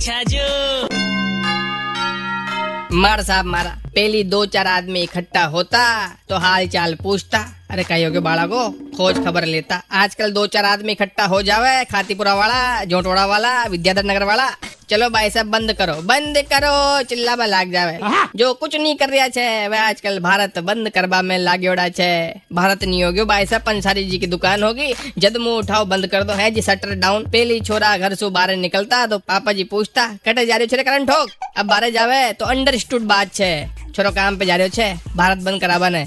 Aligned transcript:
अच्छा 0.00 0.88
मार 2.92 3.22
साहब, 3.22 3.46
मारा। 3.46 3.70
पहली 3.86 4.22
दो 4.24 4.44
चार 4.46 4.66
आदमी 4.66 5.02
इकट्ठा 5.02 5.42
होता 5.46 5.82
तो 6.28 6.36
हाल 6.36 6.66
चाल 6.68 6.94
पूछता, 7.02 7.38
अरे 7.70 7.84
कहियो 7.84 8.10
के 8.12 8.18
बाड़ा 8.20 8.46
को 8.46 8.68
खोज 8.96 9.24
खबर 9.24 9.44
लेता। 9.46 9.82
आजकल 9.94 10.32
दो 10.32 10.46
चार 10.46 10.64
आदमी 10.64 10.92
इकट्ठा 10.92 11.24
हो 11.26 11.42
जावे, 11.42 11.84
खातीपुरा 11.84 12.34
वाला 12.34 12.84
झोटवाड़ा 12.84 13.26
वाला, 13.26 13.52
विद्याधर 13.66 14.04
नगर 14.04 14.24
वाला 14.24 14.48
चलो 14.90 15.08
भाई 15.10 15.30
साहब 15.30 15.46
बंद 15.46 15.72
करो 15.72 15.92
बंद 16.02 16.38
करो 16.52 17.02
चिल्लावा 17.08 17.46
लाग 17.46 17.72
जावे। 17.72 17.98
जो 18.36 18.52
कुछ 18.54 18.74
नहीं 18.76 18.94
कर 18.96 19.08
रहा 19.08 19.26
छे 19.28 19.68
वह 19.68 19.80
आजकल 19.80 20.18
भारत 20.20 20.58
बंद 20.60 20.88
करवा 20.90 21.20
में 21.22 21.36
लाग्योड़ा 21.38 21.88
छे। 21.90 22.10
भारत 22.52 22.82
नहीं 22.84 23.02
होगी 23.04 23.24
भाई 23.24 23.46
साहब 23.46 23.62
पंसारी 23.62 24.04
जी 24.04 24.18
की 24.18 24.26
दुकान 24.26 24.62
होगी। 24.62 24.92
जद 25.18 25.36
मुँह 25.36 25.58
उठाओ 25.58 25.84
बंद 25.84 26.06
कर 26.06 26.24
दो 26.24 26.32
है 26.34 26.50
जी 26.50 26.62
शटर 26.62 26.94
डाउन। 26.96 27.26
पहली 27.26 27.60
छोरा 27.60 27.96
घर 27.98 28.14
से 28.14 28.30
बाहर 28.30 28.56
निकलता 28.56 29.06
तो 29.06 29.18
पापा 29.20 29.52
जी 29.52 29.64
पूछता 29.70 30.06
कटे 30.26 30.46
जा 30.46 30.56
रहे 30.56 30.66
छे 30.66 30.82
करंट 30.82 31.10
ठोक? 31.10 31.30
अब 31.56 31.66
बाहर 31.66 31.90
जावे 31.90 32.32
तो 32.32 32.46
अंडरस्टूड 32.48 33.02
बात 33.06 33.34
छे। 33.34 33.54
छोरो 33.94 34.10
काम 34.12 34.38
पे 34.38 34.46
जा 34.46 34.56
रहे 34.56 34.68
छे 34.70 34.92
भारत 35.16 35.38
बंद 35.40 35.60
करावा 35.60 35.88
ने। 35.88 36.04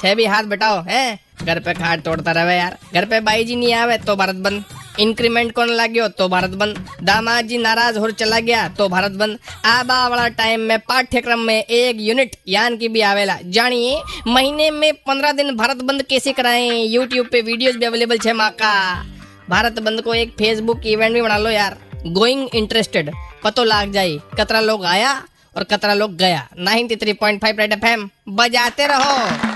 छे 0.00 0.14
भी 0.14 0.24
हाथ 0.26 0.44
बटाओ 0.44 0.82
है? 0.84 1.18
घर 1.42 1.58
पे 1.60 1.72
खाट 1.74 2.02
तोड़ता 2.02 2.32
रहे 2.32 2.56
यार। 2.58 2.76
घर 2.94 3.04
पे 3.06 3.20
बाई 3.20 3.44
जी 3.44 3.56
नहीं 3.56 3.74
आवे 3.74 3.98
तो 3.98 4.16
भारत 4.16 4.36
बंद। 4.44 4.64
इंक्रीमेंट 5.00 5.52
कौन 5.52 5.70
लाग्यो? 5.70 6.08
तो 6.08 6.28
भारत 6.28 6.50
बंद। 6.52 6.78
दामाद 7.02 7.44
जी 7.44 7.58
नाराज़ 7.58 7.98
हो 7.98 8.10
चला 8.12 8.40
गया 8.40 8.66
तो 8.68 8.88
भारत 8.88 9.12
बंद। 9.12 9.38
आबा 9.64 10.06
वाला 10.08 10.28
टाइम 10.28 10.60
में, 10.60 10.78
पाठ्यक्रम 10.78 11.40
में 11.40 11.62
एक 11.62 11.96
यूनिट 12.00 12.36
यान 12.48 12.76
की 12.76 12.88
भी 12.88 13.00
आवेला। 13.00 13.38
जानिए, 13.46 14.00
महीने 14.26 14.70
में 14.70 14.92
पंद्रह 15.06 15.32
दिन 15.32 15.54
भारत 15.56 15.82
बंद 15.82 16.02
कैसे 16.02 16.32
कराएँ? 16.32 16.84
यूट्यूब 16.84 17.26
पे 17.26 17.40
वीडियोस 17.42 17.76
भी 17.76 17.86
अवेलेबल 17.86 18.18
छे 18.18 18.32
माँ 18.32 18.50
का 18.52 18.74
भारत 19.50 19.78
बंद 19.78 20.02
को 20.02 20.14
एक 20.14 20.30
फेसबुक 20.30 20.86
इवेंट 20.86 21.12
भी 21.14 21.22
बना 21.22 21.38
लो 21.38 21.50
यार। 21.50 21.76
गोइंग 22.06 22.48
इंटरेस्टेड 22.54 23.10
पतो 23.44 23.64
लाग 23.64 23.92
जाए 23.92 24.18
कतरा 24.38 24.60
लोग 24.60 24.84
आया 24.84 25.12
और 25.56 25.64
कतरा 25.64 25.94
लोग 25.94 26.16
गया। 26.16 26.48
93.5 26.58 27.58
रेड 27.58 27.72
एफएम 27.72 28.08
बजाते 28.28 28.86
रहो। 28.86 29.55